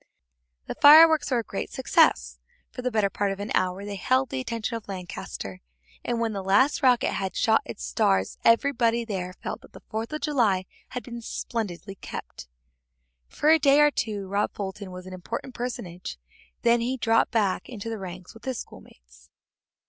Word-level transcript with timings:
The 0.65 0.73
fireworks 0.73 1.29
were 1.29 1.37
a 1.37 1.43
great 1.43 1.69
success; 1.69 2.39
for 2.71 2.81
the 2.81 2.89
better 2.89 3.07
part 3.11 3.31
of 3.31 3.39
an 3.39 3.51
hour 3.53 3.85
they 3.85 3.97
held 3.97 4.29
the 4.31 4.39
attention 4.41 4.75
of 4.75 4.87
Lancaster, 4.87 5.61
and 6.03 6.19
when 6.19 6.33
the 6.33 6.41
last 6.41 6.81
rocket 6.81 7.11
had 7.11 7.35
shot 7.35 7.59
out 7.61 7.69
its 7.69 7.83
stars 7.85 8.39
every 8.43 8.71
boy 8.71 9.05
there 9.05 9.31
felt 9.43 9.61
that 9.61 9.73
the 9.73 9.79
Fourth 9.91 10.11
of 10.11 10.21
July 10.21 10.65
had 10.89 11.03
been 11.03 11.21
splendidly 11.21 11.93
kept. 11.93 12.47
For 13.27 13.49
a 13.51 13.59
day 13.59 13.79
or 13.79 13.91
two 13.91 14.25
Rob 14.27 14.51
Fulton 14.55 14.89
was 14.89 15.05
an 15.05 15.13
important 15.13 15.53
personage, 15.53 16.17
then 16.63 16.81
he 16.81 16.97
dropped 16.97 17.29
back 17.29 17.69
into 17.69 17.87
the 17.87 17.99
ranks 17.99 18.33
with 18.33 18.45
his 18.45 18.57
schoolmates. 18.57 19.29